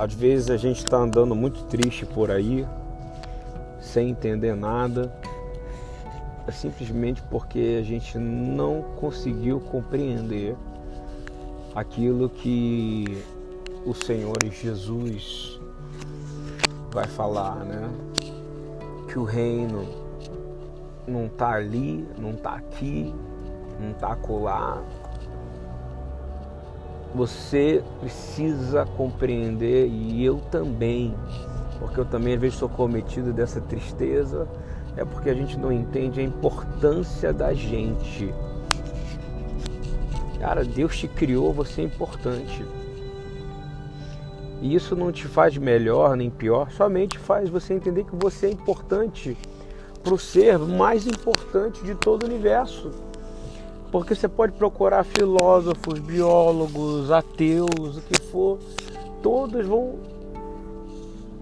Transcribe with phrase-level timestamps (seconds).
[0.00, 2.66] Às vezes a gente está andando muito triste por aí,
[3.82, 5.14] sem entender nada,
[6.48, 10.56] é simplesmente porque a gente não conseguiu compreender
[11.74, 13.22] aquilo que
[13.84, 15.60] o Senhor Jesus
[16.90, 17.90] vai falar, né?
[19.06, 19.86] Que o reino
[21.06, 23.14] não está ali, não está aqui,
[23.78, 24.82] não está acolá.
[27.14, 31.14] Você precisa compreender e eu também,
[31.78, 34.48] porque eu também às vezes sou cometido dessa tristeza,
[34.96, 38.32] é porque a gente não entende a importância da gente.
[40.38, 42.64] Cara, Deus te criou, você é importante.
[44.62, 48.50] E isso não te faz melhor nem pior, somente faz você entender que você é
[48.50, 49.36] importante
[50.02, 53.09] para o ser mais importante de todo o universo.
[53.90, 58.58] Porque você pode procurar filósofos, biólogos, ateus, o que for,
[59.22, 59.98] todos vão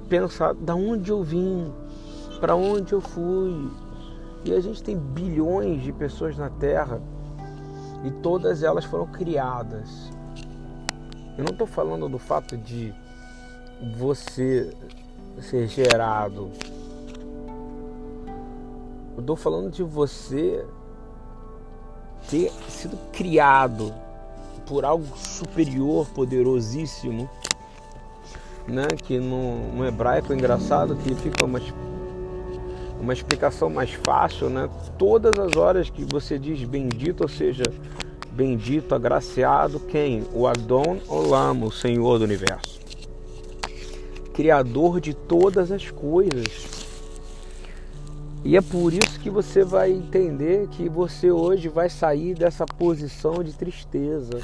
[0.08, 1.70] pensar da onde eu vim,
[2.40, 3.70] para onde eu fui.
[4.44, 7.02] E a gente tem bilhões de pessoas na Terra
[8.04, 10.10] e todas elas foram criadas.
[11.36, 12.94] Eu não estou falando do fato de
[13.96, 14.74] você
[15.40, 16.50] ser gerado.
[19.14, 20.64] Eu estou falando de você
[22.28, 23.94] ter sido criado
[24.66, 27.28] por algo superior, poderosíssimo,
[28.66, 28.86] né?
[29.02, 31.60] Que no, no hebraico é engraçado que fica uma,
[33.00, 34.68] uma explicação mais fácil, né?
[34.98, 37.62] Todas as horas que você diz bendito, ou seja,
[38.30, 40.24] bendito, agraciado, quem?
[40.32, 42.78] O Adon Olam, o Senhor do Universo.
[44.34, 46.77] Criador de todas as coisas.
[48.48, 53.44] E é por isso que você vai entender que você hoje vai sair dessa posição
[53.44, 54.40] de tristeza.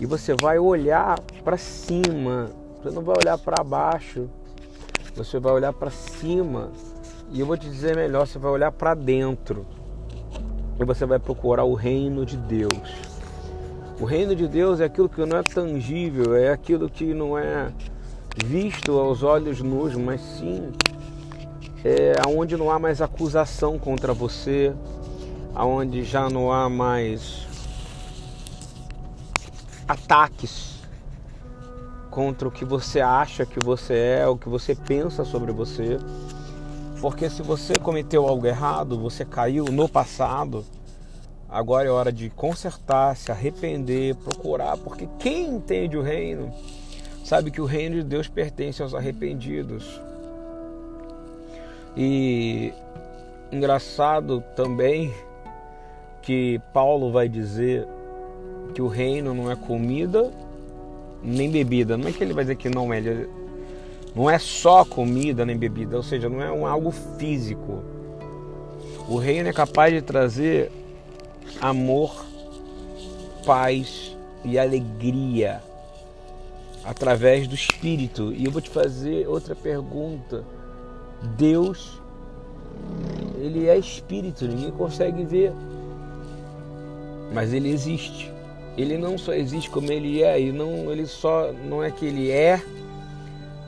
[0.00, 2.48] E você vai olhar para cima.
[2.82, 4.30] Você não vai olhar para baixo.
[5.14, 6.70] Você vai olhar para cima.
[7.30, 9.66] E eu vou te dizer melhor, você vai olhar para dentro.
[10.80, 12.94] E você vai procurar o reino de Deus.
[14.00, 17.70] O reino de Deus é aquilo que não é tangível, é aquilo que não é
[18.42, 20.72] visto aos olhos nus, mas sim
[21.84, 24.74] é, onde não há mais acusação contra você,
[25.54, 27.46] aonde já não há mais
[29.88, 30.80] ataques
[32.10, 35.98] contra o que você acha que você é, o que você pensa sobre você.
[37.00, 40.64] Porque se você cometeu algo errado, você caiu no passado,
[41.48, 46.52] agora é hora de consertar, se arrepender, procurar, porque quem entende o reino
[47.24, 50.00] sabe que o reino de Deus pertence aos arrependidos.
[51.96, 52.72] E
[53.50, 55.12] engraçado também
[56.22, 57.86] que Paulo vai dizer
[58.74, 60.30] que o reino não é comida
[61.22, 61.96] nem bebida.
[61.96, 63.00] Não é que ele vai dizer que não é,
[64.14, 67.82] não é só comida nem bebida, ou seja, não é um algo físico.
[69.08, 70.70] O reino é capaz de trazer
[71.60, 72.24] amor,
[73.44, 75.60] paz e alegria
[76.84, 78.32] através do espírito.
[78.32, 80.44] E eu vou te fazer outra pergunta
[81.36, 82.00] Deus,
[83.36, 85.52] ele é espírito, ninguém consegue ver.
[87.32, 88.32] Mas ele existe.
[88.76, 92.30] Ele não só existe como ele é, e não, ele só não é que ele
[92.30, 92.62] é,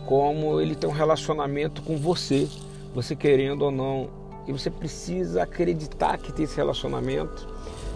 [0.06, 2.48] como ele tem um relacionamento com você,
[2.94, 4.08] você querendo ou não.
[4.46, 7.46] E você precisa acreditar que tem esse relacionamento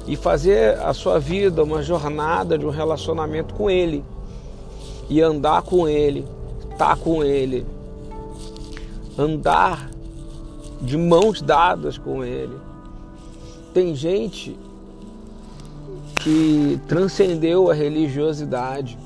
[0.07, 4.05] e fazer a sua vida uma jornada de um relacionamento com ele
[5.09, 6.25] e andar com ele,
[6.71, 7.67] estar tá com ele,
[9.19, 9.91] andar
[10.81, 12.57] de mãos dadas com Ele.
[13.73, 14.57] Tem gente
[16.23, 18.99] que transcendeu a religiosidade,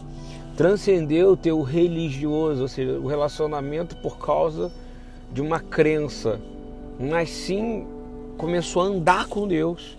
[0.56, 4.70] transcendeu o teu religioso, ou seja, o relacionamento por causa
[5.32, 6.40] de uma crença,
[6.98, 7.86] mas sim
[8.36, 9.96] começou a andar com Deus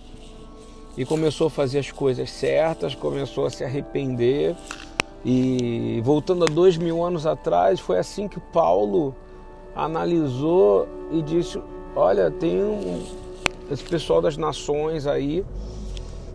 [0.96, 4.54] e começou a fazer as coisas certas, começou a se arrepender.
[5.24, 9.14] E voltando a dois mil anos atrás, foi assim que Paulo
[9.74, 11.60] analisou e disse:
[11.94, 13.04] Olha, tem um,
[13.70, 15.44] esse pessoal das nações aí,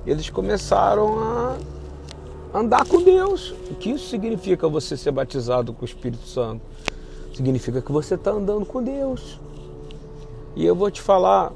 [0.05, 1.57] eles começaram a
[2.53, 3.51] andar com Deus.
[3.71, 6.61] O que isso significa você ser batizado com o Espírito Santo?
[7.33, 9.39] Significa que você está andando com Deus.
[10.55, 11.51] E eu vou te falar: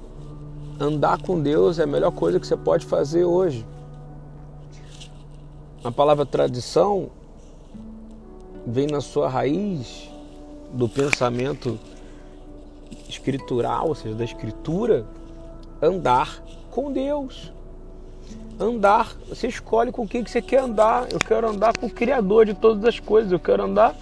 [0.80, 3.66] andar com Deus é a melhor coisa que você pode fazer hoje.
[5.83, 7.10] A palavra tradição
[8.68, 10.11] vem na sua raiz
[10.73, 11.79] do pensamento
[13.07, 15.06] escritural, ou seja, da escritura,
[15.81, 17.51] andar com Deus.
[18.59, 21.12] Andar, você escolhe com quem que você quer andar.
[21.12, 23.95] Eu quero andar com o Criador de todas as coisas, eu quero andar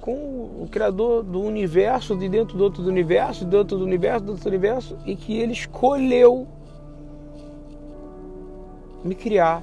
[0.00, 4.24] com o Criador do universo, de dentro do outro do universo, de dentro do universo,
[4.24, 6.46] do outro universo, e que Ele escolheu
[9.04, 9.62] me criar.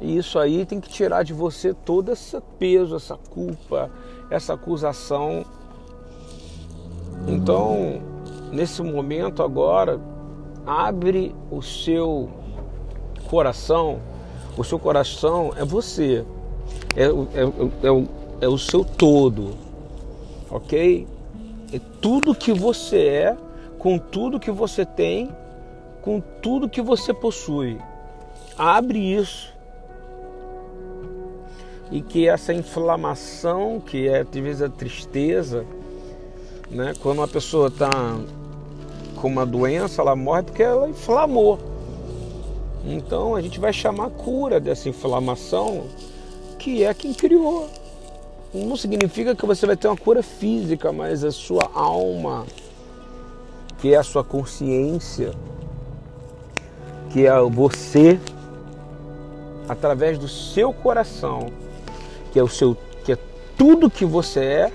[0.00, 3.90] E isso aí tem que tirar de você todo esse peso, essa culpa,
[4.30, 5.44] essa acusação.
[7.28, 8.02] Então,
[8.52, 10.00] nesse momento agora,
[10.66, 12.28] abre o seu
[13.28, 14.00] coração.
[14.56, 16.24] O seu coração é você,
[16.96, 18.08] é, é, é, o,
[18.40, 19.54] é o seu todo,
[20.50, 21.06] ok?
[21.72, 23.36] É tudo que você é,
[23.78, 25.30] com tudo que você tem,
[26.02, 27.78] com tudo que você possui.
[28.56, 29.53] Abre isso
[31.90, 35.64] e que essa inflamação, que é às vezes a tristeza,
[36.70, 36.92] né?
[37.00, 37.90] quando uma pessoa está
[39.16, 41.58] com uma doença, ela morre porque ela inflamou.
[42.84, 45.84] Então a gente vai chamar a cura dessa inflamação,
[46.58, 47.68] que é quem criou.
[48.52, 52.46] Não significa que você vai ter uma cura física, mas a sua alma,
[53.78, 55.32] que é a sua consciência,
[57.10, 58.18] que é você,
[59.68, 61.50] através do seu coração,
[62.34, 63.18] que é o seu, que é
[63.56, 64.72] tudo que você é,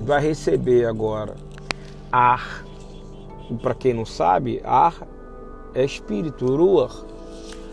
[0.00, 1.36] vai receber agora
[2.10, 2.64] ar.
[3.62, 5.06] Para quem não sabe, ar
[5.72, 7.04] é espírito, ruach,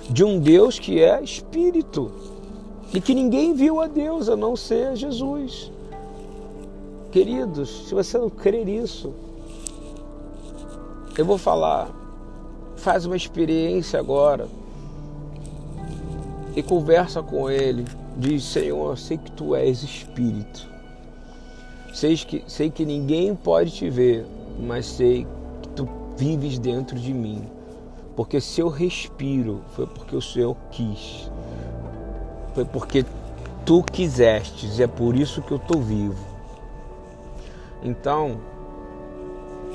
[0.07, 2.11] de um Deus que é espírito
[2.93, 5.71] e que ninguém viu a Deus a não ser Jesus.
[7.11, 9.15] Queridos, se você não crer nisso,
[11.17, 11.89] eu vou falar,
[12.75, 14.47] faz uma experiência agora
[16.57, 17.85] e conversa com ele.
[18.17, 20.67] Diz: Senhor, sei que tu és espírito.
[21.93, 24.25] Sei que, sei que ninguém pode te ver,
[24.59, 25.27] mas sei
[25.61, 25.87] que tu
[26.17, 27.43] vives dentro de mim.
[28.15, 31.29] Porque se eu respiro, foi porque o Senhor quis.
[32.55, 33.05] Foi porque
[33.63, 36.25] tu quisestes, e é por isso que eu estou vivo.
[37.83, 38.39] Então,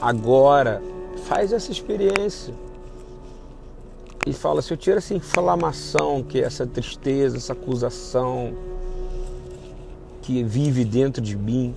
[0.00, 0.82] agora,
[1.26, 2.52] faz essa experiência
[4.26, 8.54] e fala: se eu tiro essa inflamação, que é essa tristeza, essa acusação
[10.22, 11.74] que vive dentro de mim,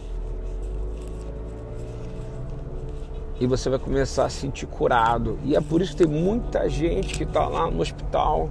[3.39, 5.39] e você vai começar a se sentir curado.
[5.43, 8.49] E é por isso que tem muita gente que está lá no hospital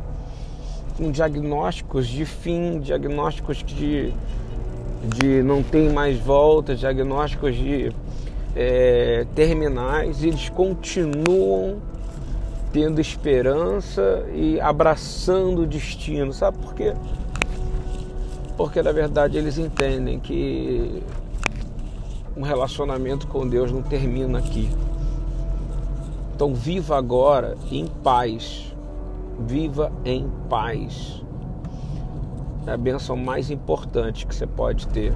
[0.96, 4.12] com diagnósticos de fim, diagnósticos de,
[5.17, 7.93] de não tem mais volta, diagnósticos de
[8.55, 11.79] é, terminais, eles continuam
[12.75, 16.32] tendo esperança e abraçando o destino.
[16.32, 16.93] Sabe por quê?
[18.56, 21.00] Porque na verdade eles entendem que
[22.37, 24.69] um relacionamento com Deus não termina aqui.
[26.35, 28.75] Então viva agora em paz.
[29.38, 31.23] Viva em paz.
[32.67, 35.12] É a benção mais importante que você pode ter.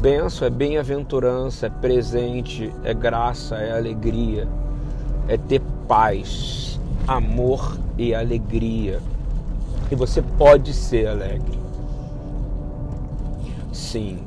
[0.00, 4.48] Benção é bem-aventurança, é presente, é graça, é alegria
[5.28, 9.00] é ter paz, amor e alegria.
[9.90, 11.58] E você pode ser alegre.
[13.72, 14.18] Sim,